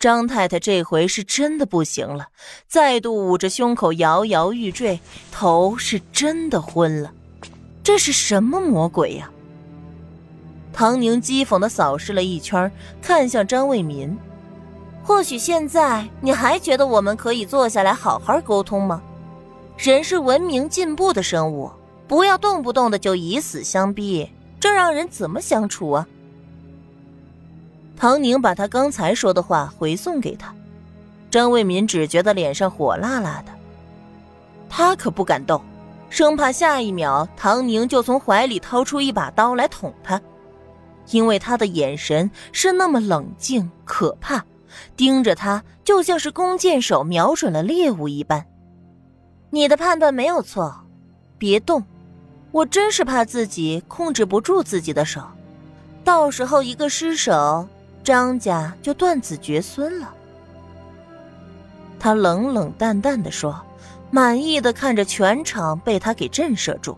[0.00, 2.28] 张太太这回是真的不行了，
[2.66, 4.98] 再度捂着胸口摇摇欲坠，
[5.30, 7.12] 头是真的昏了。
[7.82, 9.30] 这是什么魔鬼呀？
[10.72, 14.16] 唐宁讥讽的扫视了一圈，看向张卫民
[15.04, 19.02] ：“或许现在你还觉得我们可以坐下来好好沟通吗？
[19.76, 21.70] 人是文明进步的生物，
[22.08, 26.08] 不要动不动的就以死相逼，这让人怎么相处啊？”
[28.00, 30.54] 唐宁把他刚才说的话回送给他，
[31.30, 33.52] 张卫民只觉得脸上火辣辣的，
[34.70, 35.62] 他可不敢动，
[36.08, 40.18] 生怕下一秒唐宁就从怀里掏出一把刀来捅他，
[41.10, 44.42] 因为他的眼神是那么冷静可怕，
[44.96, 48.46] 盯着他就像是弓箭手瞄准了猎物一般。
[49.50, 50.74] 你的判断没有错，
[51.36, 51.84] 别动，
[52.50, 55.20] 我真是怕自己控制不住自己的手，
[56.02, 57.68] 到时候一个失手。
[58.02, 60.12] 张家就断子绝孙了。
[61.98, 63.60] 他冷冷淡淡的说，
[64.10, 66.96] 满意的看着全场被他给震慑住，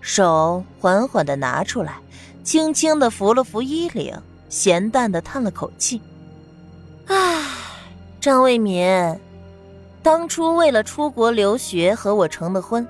[0.00, 1.98] 手缓缓的拿出来，
[2.42, 6.00] 轻轻的扶了扶衣领，咸淡的叹了口气
[7.06, 7.44] ：“唉，
[8.20, 8.88] 张卫民，
[10.02, 12.86] 当初为了出国留学和我成的婚，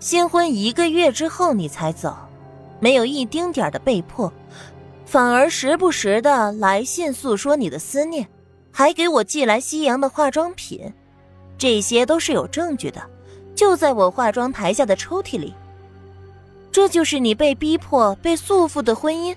[0.00, 2.16] 新婚一个月之后你才走，
[2.80, 4.32] 没有一丁点的被迫。”
[5.12, 8.26] 反而时不时的来信诉说你的思念，
[8.70, 10.90] 还给我寄来西洋的化妆品，
[11.58, 13.02] 这些都是有证据的，
[13.54, 15.52] 就在我化妆台下的抽屉里。
[16.70, 19.36] 这就是你被逼迫、被束缚的婚姻。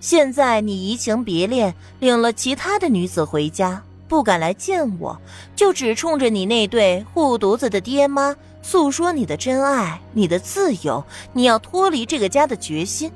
[0.00, 5.16] 现在你移情别恋，领了其他的女子回家，不敢来见我，
[5.54, 13.12] 就只冲着你那对护犊子的爹妈诉说你的真爱、你的自由，你要脱离这个家的决心。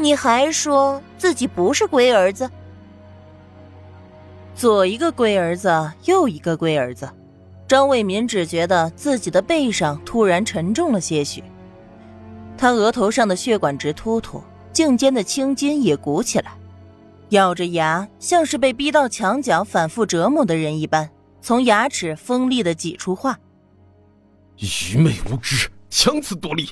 [0.00, 2.48] 你还说自己不是龟儿子？
[4.54, 7.10] 左一个龟儿子，右一个龟儿子，
[7.66, 11.42] 张卫民只觉得自己的背上突然沉重了些许，
[12.56, 14.40] 他额头上的血管直突突，
[14.72, 16.52] 颈间的青筋也鼓起来，
[17.30, 21.10] 咬着牙，像是被逼到墙角反复折磨的人一般，
[21.40, 23.38] 从牙齿锋利的挤出话
[24.58, 26.70] ：“愚昧无知，强词夺理。”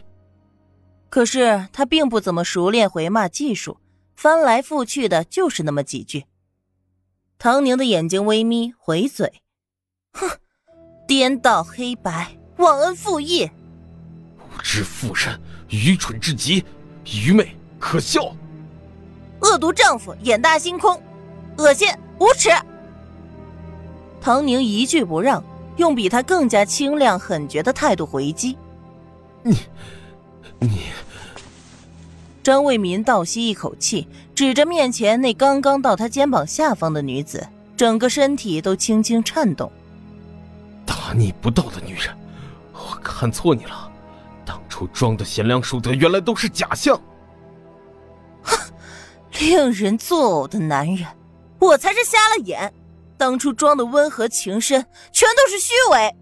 [1.09, 3.78] 可是他并不怎么熟练回骂技术，
[4.17, 6.25] 翻来覆去的就是那么几句。
[7.39, 9.41] 唐宁的眼睛微眯，回嘴
[10.12, 10.28] ：“哼，
[11.06, 13.49] 颠倒黑白，忘恩负义，
[14.37, 16.65] 无知妇人，愚蠢至极，
[17.05, 18.34] 愚昧可笑，
[19.41, 21.00] 恶毒丈夫，眼大心空，
[21.56, 22.50] 恶心无耻。”
[24.21, 25.43] 唐宁一句不让，
[25.77, 28.59] 用比他更加清亮狠绝的态度回击
[29.45, 29.56] ：“你。”你，
[32.47, 37.45] 张卫民倒吸一口气，指着面前那刚刚到他肩膀下方的女子，
[37.77, 39.69] 整个身体都轻轻颤动。
[40.87, 42.17] 大逆不道的女人，
[42.73, 43.91] 我看错你了，
[44.45, 46.97] 当初装的贤良淑德，原来都是假象。
[48.43, 48.57] 哼，
[49.41, 51.05] 令人作呕的男人，
[51.59, 52.73] 我才是瞎了眼，
[53.19, 56.15] 当初装的温和情深，全都是虚伪。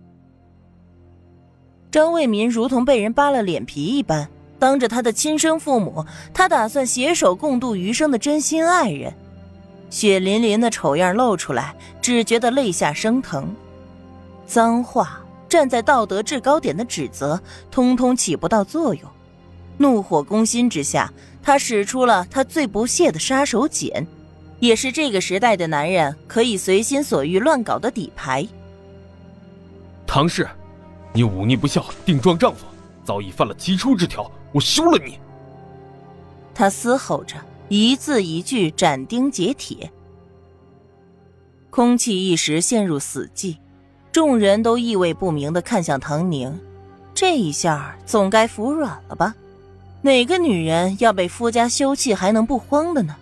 [1.90, 4.26] 张卫民如同被人扒了脸皮一般，
[4.64, 9.12] 当着他的亲生父母，他打算携手共度余生的真心爱人，
[9.90, 13.54] 血淋淋的丑样露出来，只觉得泪下生疼。
[14.46, 15.20] 脏话
[15.50, 17.38] 站在道德制高点的指责，
[17.70, 19.02] 通通起不到作用。
[19.76, 24.06] 怒火攻心之下，他使出了他最不屑的杀手锏，
[24.60, 28.48] 也是这个时代的男人可以随心所欲乱搞的底牌。
[30.06, 30.48] 唐氏。
[31.12, 32.64] 你忤逆不孝，定撞丈夫，
[33.04, 35.18] 早已犯了奇出之条，我休了你！
[36.54, 37.34] 他嘶吼着，
[37.68, 39.90] 一字一句斩钉截铁。
[41.70, 43.56] 空气一时陷入死寂，
[44.12, 46.56] 众人都意味不明的看向唐宁。
[47.12, 49.34] 这一下总该服软了吧？
[50.02, 53.16] 哪个女人要被夫家休弃还能不慌的呢？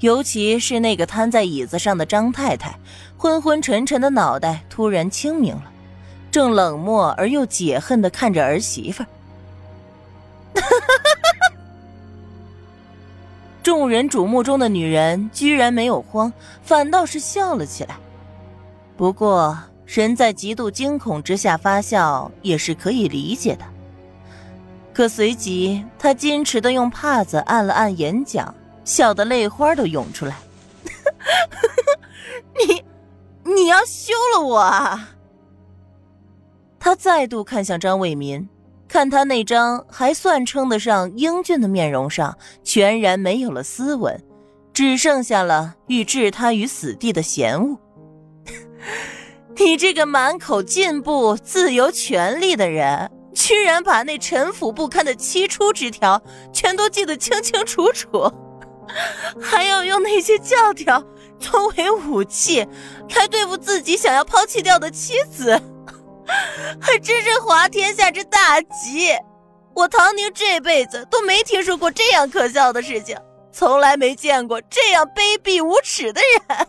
[0.00, 2.74] 尤其是那个瘫在椅子上的张太太，
[3.18, 5.70] 昏昏沉沉的脑袋突然清明了。
[6.30, 9.06] 正冷漠而又解恨的看着儿媳妇儿，
[13.62, 16.32] 众人瞩目中的女人居然没有慌，
[16.62, 17.96] 反倒是笑了起来。
[18.96, 23.64] 不过，人在极度惊恐之下发笑也是可以理解的。
[24.92, 30.36] 可随即，他矜持的用帕子按了按眼角，笑得泪花都涌出来。
[32.58, 32.84] 你，
[33.54, 35.10] 你要休了我啊！
[36.78, 38.48] 他再度看向张卫民，
[38.92, 44.22] 看他那张还算称得上英俊的面容上，全然没有了斯文，
[44.74, 47.78] 只剩下了欲置他于死地的嫌恶。
[49.56, 56.22] 你这个满口进步、自由、权利的人，居然把那陈腐不堪的七出之条
[56.52, 58.30] 全都记得清清楚楚，
[59.40, 61.02] 还要用那些教条
[61.38, 62.68] 作为武器
[63.16, 65.58] 来对付自己想要抛弃掉的妻子，
[66.80, 69.16] 还 真是滑天下之大稽！
[69.74, 73.16] 我唐宁这辈子都没听说过这样可笑的事情，
[73.50, 76.66] 从来没见过这样卑鄙无耻的人。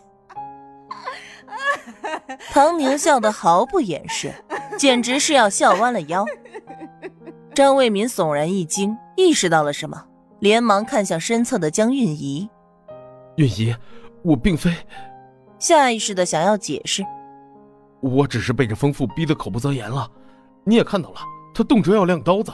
[2.50, 4.32] 唐宁笑得毫不掩饰，
[4.78, 6.24] 简直是要笑弯了腰。
[7.54, 10.06] 张卫民悚然一惊，意识到了什么，
[10.40, 12.48] 连忙看向身侧的江韵仪。
[13.36, 13.74] 韵仪，
[14.22, 14.74] 我并非……
[15.58, 17.04] 下意识的想要解释，
[18.04, 20.10] 我只是被这疯妇逼得口不择言了。
[20.64, 21.16] 你也看到了，
[21.54, 22.52] 他动辄要亮刀子。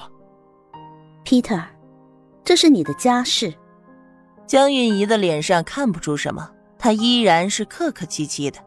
[1.25, 1.63] Peter，
[2.45, 3.53] 这是你的家事。
[4.47, 8.59] 江韵仪的脸上看不出什么，她依然是客客气气的。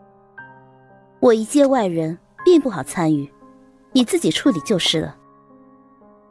[1.19, 3.31] 我一介外人，并不好参与，
[3.91, 5.15] 你自己处理就是了。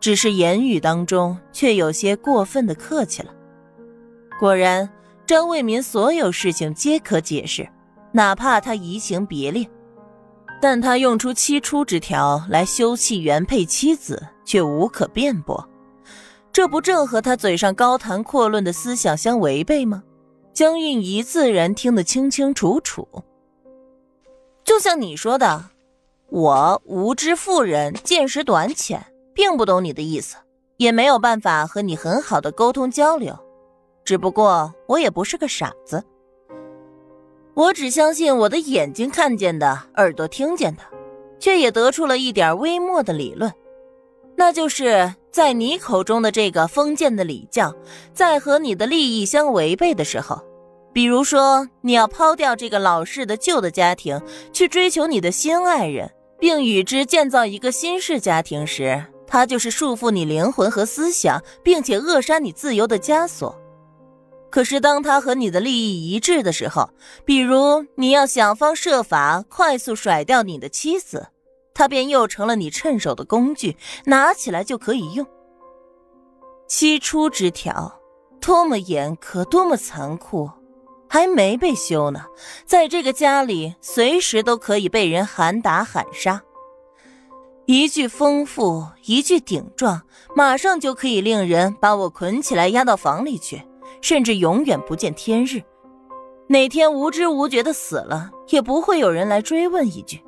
[0.00, 3.32] 只是言语当中却有些过分的客气了。
[4.38, 4.88] 果然，
[5.26, 7.68] 张卫民所有事情皆可解释，
[8.12, 9.68] 哪怕他移情别恋，
[10.62, 15.68] 但他用出七出之条来休弃原配妻子，却无可辩驳。
[16.52, 20.04] 这不正和他嘴上高谈阔论的思想相违背吗？
[20.54, 23.08] 江韵仪自然听得清清楚楚。
[24.62, 25.64] 就像你说的，
[26.28, 29.04] 我无知妇人，见识短浅，
[29.34, 30.36] 并不懂你的意思，
[30.76, 33.36] 也没有办法和你很好的沟通交流。
[34.04, 36.04] 只不过我也不是个傻子，
[37.54, 40.82] 我只相信我的眼睛看见的，耳朵听见的，
[41.38, 43.52] 却也得出了一点微末的理论，
[44.36, 45.14] 那就是。
[45.32, 47.74] 在你口中的这个封建的礼教，
[48.12, 50.38] 在和你的利益相违背的时候，
[50.92, 54.20] 比如说你要抛掉这个老式的旧的家庭，
[54.52, 63.58] 去追求你的新爱人，并与之建造一个新式家庭时，它就是束缚你灵魂和思想，并且扼杀你自由的枷锁。
[64.52, 66.90] 可是当他和你的利益一致的时候，
[67.24, 71.28] 比如你要想方设法快速甩掉你的妻子。
[71.74, 75.26] 他便又成了你趁手的工具，拿起来就可以用。
[76.68, 77.98] 七出之条，
[78.42, 80.50] 多么严苛，多么残酷，
[81.08, 82.26] 还没被修呢，
[82.66, 86.42] 在这个家里，随时都可以被人喊打喊杀。
[87.64, 90.02] 一句丰富，一句顶撞，
[90.36, 93.62] 马上就可以令人把我捆起来压到房里去，
[94.02, 95.62] 甚至永远不见天日。
[96.48, 100.22] 哪天无知无觉的死了，也不会有人来追问一句。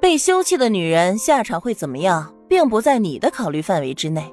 [0.00, 4.32] 被休弃的女人下场会怎么样，并不在你的考虑范围之内，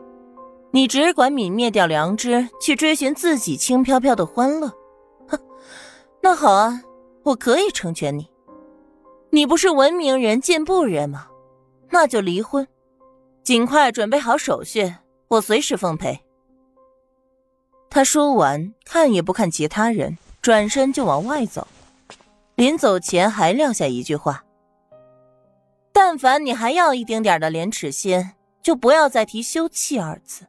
[0.72, 4.72] 你只管泯灭掉良知，去追寻自己轻飘飘的欢乐。
[5.28, 5.38] 哼，
[6.22, 6.82] 那好啊，
[7.24, 8.30] 我可以成全你。
[9.32, 11.28] 你不是文明人、进步人吗？
[11.90, 12.68] 那就离婚，
[13.44, 14.94] 尽快准备好手续，
[15.28, 16.20] 我随时奉陪。
[17.94, 21.68] 他说完，看也不看其他人，转身就往外走。
[22.56, 24.44] 临走前还撂下一句话。
[25.92, 28.32] 但凡你还要一丁点的廉耻心，
[28.64, 30.48] 就不要再提“休妻”二字。